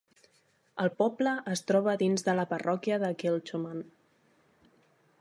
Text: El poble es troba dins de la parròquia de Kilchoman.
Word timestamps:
El 0.83 0.89
poble 1.01 1.33
es 1.57 1.61
troba 1.71 1.95
dins 2.03 2.27
de 2.31 2.37
la 2.41 2.47
parròquia 2.55 3.01
de 3.07 3.15
Kilchoman. 3.23 3.89